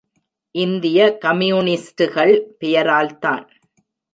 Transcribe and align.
இந்திய 0.55 1.17
கம்யூனிஸ்டுகள் 1.17 2.33
பெயரால்தான். 2.59 3.45